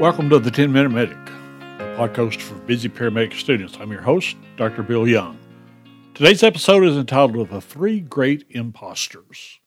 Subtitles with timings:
[0.00, 1.18] Welcome to the 10 Minute Medic,
[1.78, 3.76] a podcast for busy paramedic students.
[3.78, 4.82] I'm your host, Dr.
[4.82, 5.38] Bill Young.
[6.14, 9.58] Today's episode is entitled The Three Great Imposters.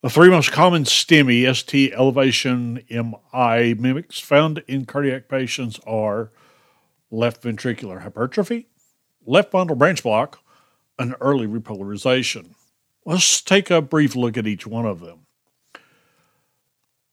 [0.00, 6.30] The three most common STEMI, ST elevation MI mimics found in cardiac patients are
[7.10, 8.68] left ventricular hypertrophy,
[9.26, 10.38] left bundle branch block,
[11.00, 12.54] and early repolarization.
[13.04, 15.26] Let's take a brief look at each one of them.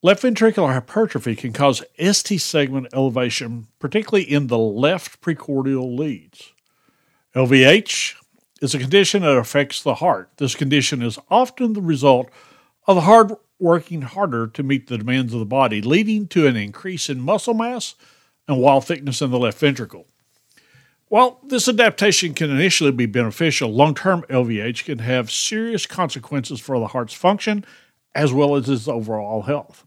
[0.02, 6.54] Left ventricular hypertrophy can cause ST segment elevation, particularly in the left precordial leads.
[7.36, 8.16] LVH
[8.62, 10.30] is a condition that affects the heart.
[10.38, 12.30] This condition is often the result
[12.88, 16.56] of the heart working harder to meet the demands of the body, leading to an
[16.56, 17.96] increase in muscle mass
[18.48, 20.08] and wall thickness in the left ventricle.
[21.10, 26.80] While this adaptation can initially be beneficial, long term LVH can have serious consequences for
[26.80, 27.66] the heart's function
[28.16, 29.84] as well as its overall health.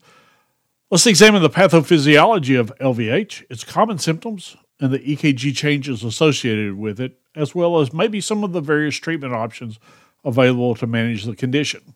[0.92, 7.00] Let's examine the pathophysiology of LVH, its common symptoms, and the EKG changes associated with
[7.00, 9.78] it, as well as maybe some of the various treatment options
[10.22, 11.94] available to manage the condition.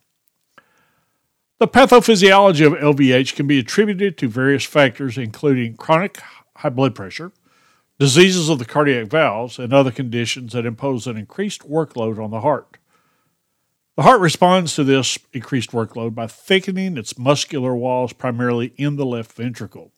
[1.59, 6.19] The pathophysiology of LVH can be attributed to various factors, including chronic
[6.57, 7.33] high blood pressure,
[7.99, 12.41] diseases of the cardiac valves, and other conditions that impose an increased workload on the
[12.41, 12.79] heart.
[13.97, 19.07] The heart responds to this increased workload by thickening its muscular walls primarily in the
[19.07, 19.91] left ventricle.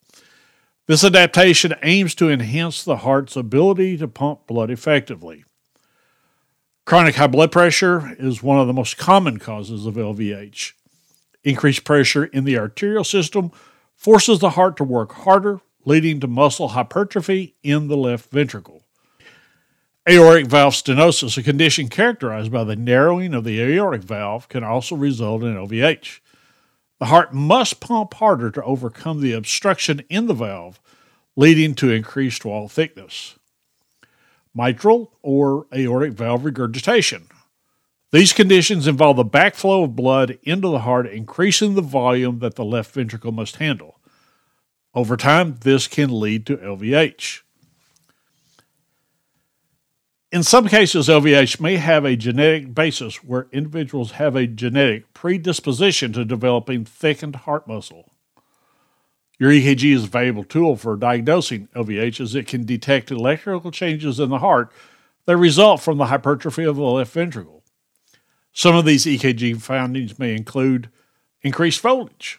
[0.87, 5.45] This adaptation aims to enhance the heart's ability to pump blood effectively.
[6.87, 10.75] Chronic high blood pressure is one of the most common causes of LVH.
[11.43, 13.51] Increased pressure in the arterial system
[13.97, 18.85] forces the heart to work harder, leading to muscle hypertrophy in the left ventricle.
[20.09, 24.97] Aortic valve stenosis, a condition characterized by the narrowing of the aortic valve, can also
[24.97, 26.21] result in LVH.
[26.99, 30.81] The heart must pump harder to overcome the obstruction in the valve,
[31.37, 33.39] leading to increased wall thickness.
[34.55, 37.29] Mitral or aortic valve regurgitation.
[38.11, 42.65] These conditions involve the backflow of blood into the heart, increasing the volume that the
[42.65, 43.99] left ventricle must handle.
[44.95, 47.43] Over time, this can lead to LVH.
[50.31, 56.13] In some cases, LVH may have a genetic basis where individuals have a genetic predisposition
[56.13, 58.11] to developing thickened heart muscle.
[59.39, 64.21] Your EKG is a valuable tool for diagnosing LVH as it can detect electrical changes
[64.21, 64.71] in the heart
[65.25, 67.63] that result from the hypertrophy of the left ventricle.
[68.53, 70.91] Some of these EKG findings may include
[71.41, 72.39] increased voltage.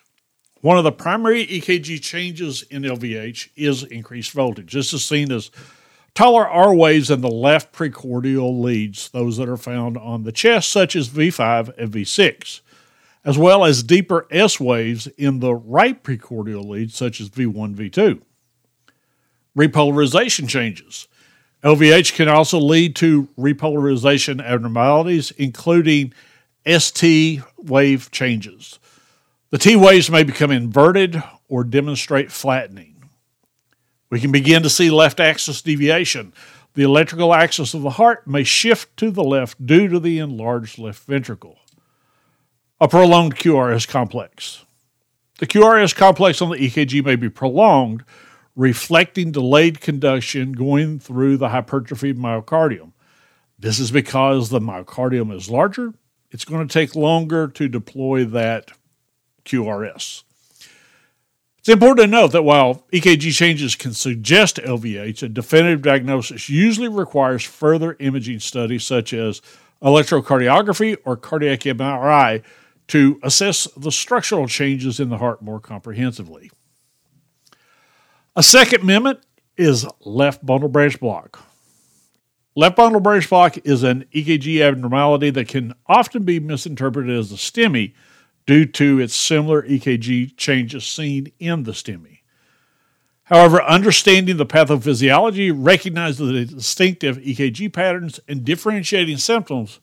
[0.61, 4.73] One of the primary EKG changes in LVH is increased voltage.
[4.73, 5.49] This is seen as
[6.15, 10.69] Taller R waves in the left precordial leads, those that are found on the chest,
[10.69, 12.61] such as V5 and V6,
[13.23, 18.21] as well as deeper S waves in the right precordial leads, such as V1, V2.
[19.57, 21.07] Repolarization changes.
[21.63, 26.13] LVH can also lead to repolarization abnormalities, including
[26.65, 28.79] ST wave changes.
[29.49, 32.98] The T waves may become inverted or demonstrate flattening.
[34.09, 36.33] We can begin to see left axis deviation.
[36.73, 40.79] The electrical axis of the heart may shift to the left due to the enlarged
[40.79, 41.59] left ventricle.
[42.81, 44.65] A prolonged QRS complex.
[45.39, 48.03] The QRS complex on the EKG may be prolonged,
[48.55, 52.93] reflecting delayed conduction going through the hypertrophied myocardium.
[53.57, 55.93] This is because the myocardium is larger.
[56.31, 58.71] It's going to take longer to deploy that
[59.45, 60.23] QRS.
[61.59, 66.87] It's important to note that while EKG changes can suggest LVH, a definitive diagnosis usually
[66.87, 69.41] requires further imaging studies such as
[69.81, 72.43] electrocardiography or cardiac MRI
[72.87, 76.49] to assess the structural changes in the heart more comprehensively.
[78.37, 79.19] A second mimic
[79.57, 81.43] is left bundle branch block.
[82.55, 87.35] Left bundle branch block is an EKG abnormality that can often be misinterpreted as a
[87.35, 87.93] STEMI
[88.45, 92.19] due to its similar EKG changes seen in the STEMI.
[93.23, 99.79] However, understanding the pathophysiology, recognizing the distinctive EKG patterns, and differentiating symptoms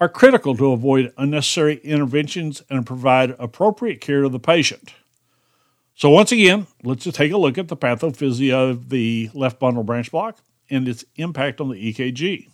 [0.00, 4.94] are critical to avoid unnecessary interventions and provide appropriate care to the patient.
[5.94, 9.82] So, once again, let's just take a look at the pathophysiology of the left bundle
[9.82, 10.38] branch block
[10.70, 12.48] and its impact on the EKG.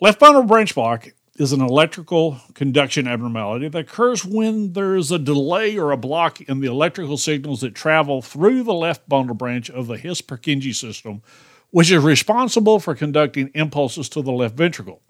[0.00, 1.08] Left bundle branch block
[1.38, 6.40] is an electrical conduction abnormality that occurs when there is a delay or a block
[6.42, 11.22] in the electrical signals that travel through the left bundle branch of the His-Purkinje system,
[11.70, 15.00] which is responsible for conducting impulses to the left ventricle.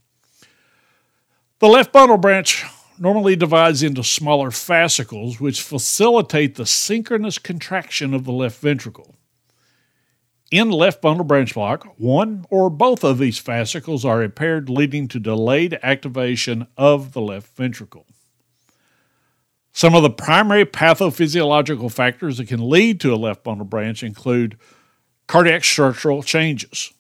[1.61, 2.65] The left bundle branch
[2.99, 9.15] normally divides into smaller fascicles, which facilitate the synchronous contraction of the left ventricle.
[10.51, 15.21] In left bundle branch block, one or both of these fascicles are impaired, leading to
[15.21, 18.07] delayed activation of the left ventricle.
[19.73, 24.57] Some of the primary pathophysiological factors that can lead to a left bundle branch include
[25.27, 26.95] cardiac structural changes,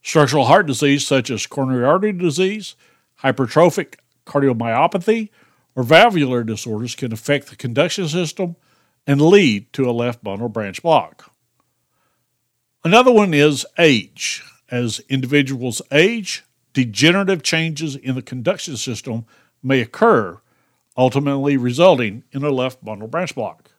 [0.00, 2.76] structural heart disease such as coronary artery disease,
[3.22, 5.30] hypertrophic cardiomyopathy,
[5.74, 8.54] or valvular disorders can affect the conduction system
[9.04, 11.33] and lead to a left bundle branch block.
[12.84, 14.44] Another one is age.
[14.70, 16.44] As individuals age,
[16.74, 19.24] degenerative changes in the conduction system
[19.62, 20.38] may occur,
[20.94, 23.70] ultimately resulting in a left bundle branch block.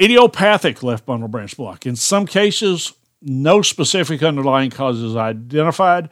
[0.00, 1.86] Idiopathic left bundle branch block.
[1.86, 2.92] In some cases,
[3.22, 6.08] no specific underlying cause is identified,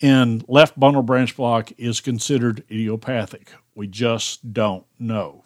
[0.00, 3.52] and left bundle branch block is considered idiopathic.
[3.74, 5.42] We just don't know.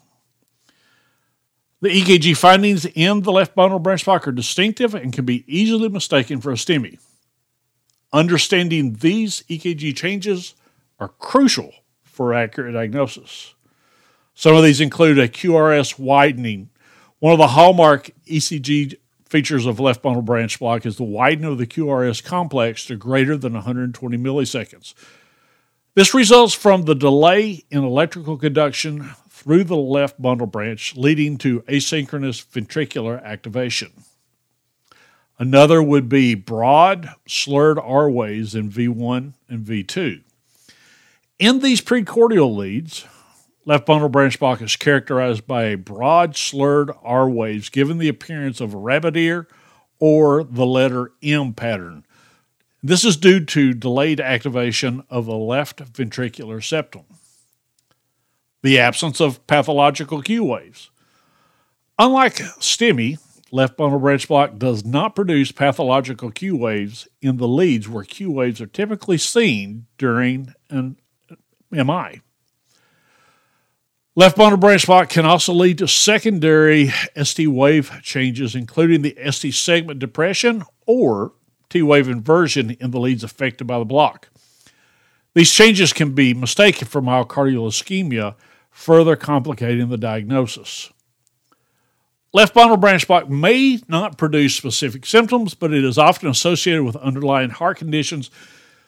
[1.83, 5.89] The EKG findings in the left bundle branch block are distinctive and can be easily
[5.89, 7.01] mistaken for a STEMI.
[8.13, 10.55] Understanding these EKG changes
[11.01, 11.73] are crucial
[12.05, 13.55] for accurate diagnosis.
[14.33, 16.71] Some of these include a QRS widening.
[17.19, 18.95] One of the hallmark ECG
[19.29, 23.37] features of left bundle branch block is the widening of the QRS complex to greater
[23.37, 24.95] than 120 milliseconds.
[25.97, 31.63] This results from the delay in electrical conduction through the left bundle branch, leading to
[31.63, 33.91] asynchronous ventricular activation.
[35.39, 40.23] Another would be broad, slurred R waves in V1 and V2.
[41.39, 43.07] In these precordial leads,
[43.65, 48.61] left bundle branch block is characterized by a broad, slurred R waves, given the appearance
[48.61, 49.49] of a rabbit ear
[49.99, 52.05] or the letter M pattern.
[52.83, 57.07] This is due to delayed activation of the left ventricular septum
[58.63, 60.91] the absence of pathological Q waves.
[61.99, 63.19] Unlike STEMI,
[63.51, 68.31] left bundle branch block does not produce pathological Q waves in the leads where Q
[68.31, 70.97] waves are typically seen during an
[71.71, 72.21] MI.
[74.15, 76.93] Left bundle branch block can also lead to secondary
[77.23, 81.33] ST wave changes, including the ST segment depression or
[81.71, 84.29] T wave inversion in the leads affected by the block.
[85.35, 88.35] These changes can be mistaken for myocardial ischemia
[88.73, 90.91] further complicating the diagnosis.
[92.33, 96.97] Left bundle branch block may not produce specific symptoms, but it is often associated with
[96.97, 98.31] underlying heart conditions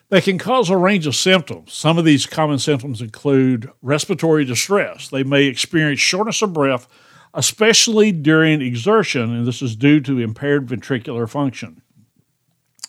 [0.08, 1.74] that can cause a range of symptoms.
[1.74, 5.08] Some of these common symptoms include respiratory distress.
[5.08, 6.88] They may experience shortness of breath,
[7.34, 11.82] especially during exertion, and this is due to impaired ventricular function.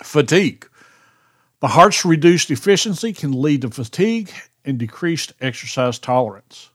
[0.02, 0.70] Fatigue.
[1.60, 4.32] The heart's reduced efficiency can lead to fatigue
[4.64, 6.70] and decreased exercise tolerance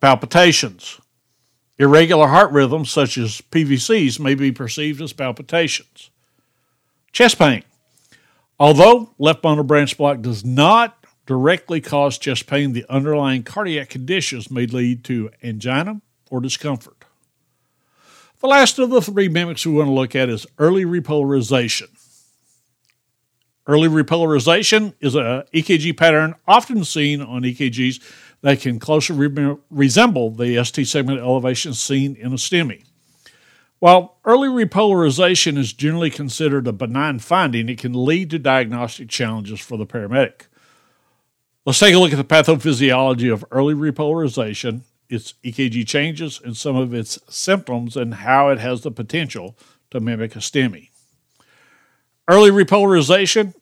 [0.00, 1.00] palpitations.
[1.78, 6.10] Irregular heart rhythms, such as PVCs, may be perceived as palpitations.
[7.12, 7.64] Chest pain.
[8.58, 14.50] Although left bundle branch block does not directly cause chest pain, the underlying cardiac conditions
[14.50, 17.04] may lead to angina or discomfort.
[18.40, 21.88] The last of the three mimics we want to look at is early repolarization.
[23.66, 28.02] Early repolarization is an EKG pattern often seen on EKGs
[28.42, 32.84] they can closely re- resemble the ST segment elevation seen in a STEMI.
[33.78, 39.60] While early repolarization is generally considered a benign finding, it can lead to diagnostic challenges
[39.60, 40.42] for the paramedic.
[41.64, 46.76] Let's take a look at the pathophysiology of early repolarization, its EKG changes, and some
[46.76, 49.56] of its symptoms, and how it has the potential
[49.90, 50.90] to mimic a STEMI.
[52.28, 53.54] Early repolarization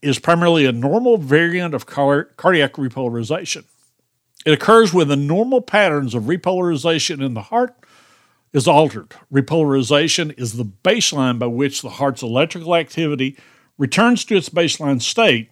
[0.00, 3.64] is primarily a normal variant of car- cardiac repolarization.
[4.48, 7.74] It occurs when the normal patterns of repolarization in the heart
[8.54, 9.14] is altered.
[9.30, 13.36] Repolarization is the baseline by which the heart's electrical activity
[13.76, 15.50] returns to its baseline state,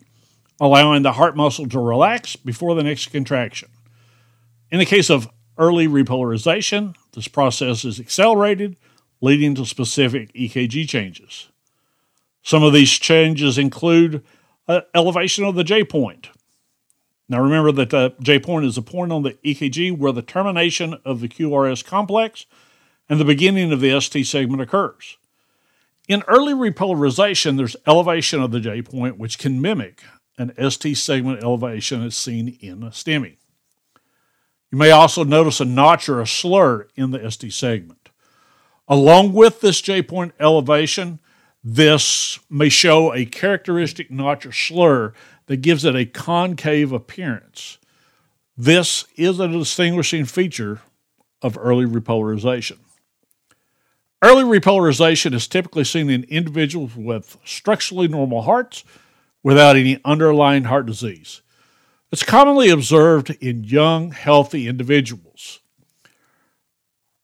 [0.59, 3.69] allowing the heart muscle to relax before the next contraction.
[4.71, 8.79] In the case of early repolarization, this process is accelerated,
[9.21, 11.50] leading to specific EKG changes.
[12.43, 14.25] Some of these changes include
[14.67, 16.31] uh, elevation of the J point,
[17.28, 20.23] now remember that uh, the J point is a point on the EKG where the
[20.23, 22.47] termination of the QRS complex
[23.09, 25.16] and the beginning of the ST segment occurs.
[26.09, 30.02] In early repolarization, there's elevation of the J point, which can mimic
[30.38, 33.37] an ST segment elevation as seen in a STEMI.
[34.71, 38.11] You may also notice a notch or a slur in the ST segment.
[38.87, 41.18] Along with this J point elevation,
[41.64, 45.12] this may show a characteristic notch or slur
[45.47, 47.79] that gives it a concave appearance.
[48.57, 50.81] This is a distinguishing feature
[51.43, 52.79] of early repolarization.
[54.23, 58.83] Early repolarization is typically seen in individuals with structurally normal hearts
[59.43, 61.43] without any underlying heart disease.
[62.11, 65.61] It's commonly observed in young, healthy individuals.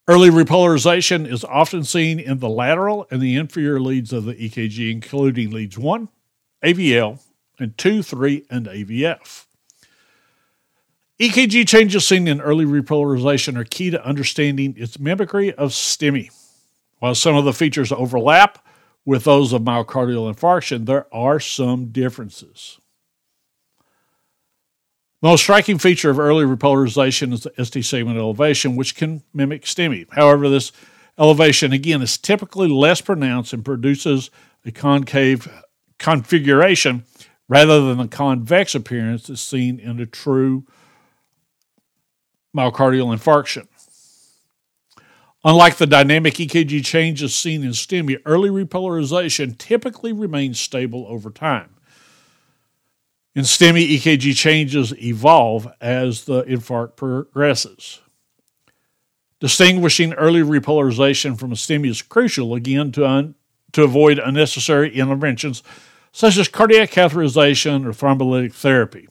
[0.06, 4.90] Early repolarization is often seen in the lateral and the inferior leads of the EKG,
[4.90, 6.08] including leads 1,
[6.64, 7.20] AVL,
[7.58, 9.46] and 2, 3, and AVF.
[11.20, 16.30] EKG changes seen in early repolarization are key to understanding its mimicry of STEMI.
[16.98, 18.64] While some of the features overlap
[19.04, 22.78] with those of myocardial infarction, there are some differences.
[25.20, 29.62] The most striking feature of early repolarization is the ST segment elevation, which can mimic
[29.62, 30.06] STEMI.
[30.10, 30.72] However, this
[31.18, 34.30] elevation, again, is typically less pronounced and produces
[34.64, 35.48] a concave
[35.98, 37.04] configuration
[37.52, 40.64] rather than the convex appearance that's seen in a true
[42.56, 43.68] myocardial infarction.
[45.44, 51.74] Unlike the dynamic EKG changes seen in STEMI, early repolarization typically remains stable over time.
[53.34, 58.00] In STEMI, EKG changes evolve as the infarct progresses.
[59.40, 63.34] Distinguishing early repolarization from a STEMI is crucial, again, to, un-
[63.72, 65.62] to avoid unnecessary interventions
[66.12, 69.08] such as cardiac catheterization or thrombolytic therapy.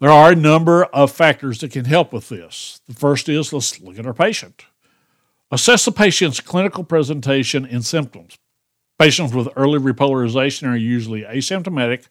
[0.00, 2.80] There are a number of factors that can help with this.
[2.86, 4.64] The first is let's look at our patient.
[5.50, 8.38] Assess the patient's clinical presentation and symptoms.
[8.98, 12.06] Patients with early repolarization are usually asymptomatic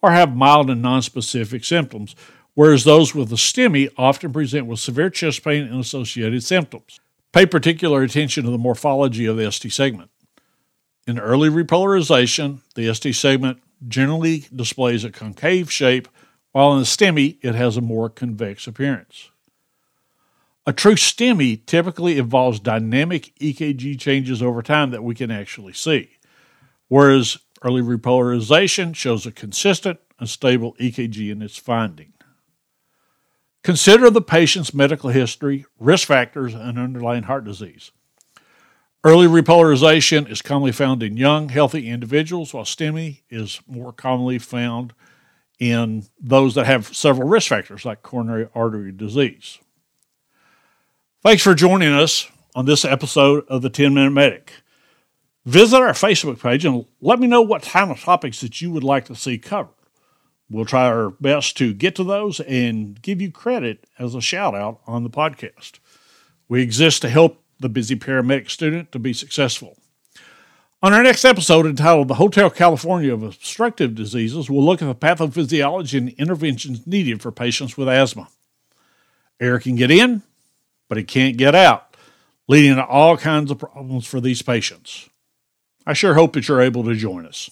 [0.00, 2.16] or have mild and nonspecific symptoms,
[2.54, 6.98] whereas those with a STEMI often present with severe chest pain and associated symptoms.
[7.32, 10.10] Pay particular attention to the morphology of the ST segment.
[11.06, 16.08] In early repolarization, the ST segment generally displays a concave shape,
[16.52, 19.30] while in the STEMI, it has a more convex appearance.
[20.66, 26.10] A true STEMI typically involves dynamic EKG changes over time that we can actually see,
[26.88, 32.12] whereas Early repolarization shows a consistent and stable EKG in its finding.
[33.62, 37.92] Consider the patient's medical history, risk factors, and underlying heart disease.
[39.04, 44.92] Early repolarization is commonly found in young, healthy individuals, while STEMI is more commonly found
[45.58, 49.58] in those that have several risk factors like coronary artery disease.
[51.22, 54.52] Thanks for joining us on this episode of the 10 Minute Medic.
[55.46, 58.84] Visit our Facebook page and let me know what kind of topics that you would
[58.84, 59.74] like to see covered.
[60.48, 64.54] We'll try our best to get to those and give you credit as a shout
[64.54, 65.80] out on the podcast.
[66.48, 69.76] We exist to help the busy paramedic student to be successful.
[70.82, 74.94] On our next episode entitled The Hotel California of Obstructive Diseases, we'll look at the
[74.94, 78.28] pathophysiology and interventions needed for patients with asthma.
[79.40, 80.22] Air can get in,
[80.88, 81.96] but it can't get out,
[82.48, 85.08] leading to all kinds of problems for these patients.
[85.86, 87.50] I sure hope that you're able to join us.